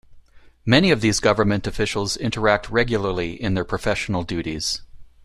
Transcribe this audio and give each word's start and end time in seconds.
Many 0.65 0.89
of 0.89 1.01
these 1.01 1.19
government 1.19 1.67
officials 1.67 2.17
interact 2.17 2.71
regularly 2.71 3.33
in 3.39 3.53
their 3.53 3.63
professional 3.63 4.23
duties. 4.23 4.81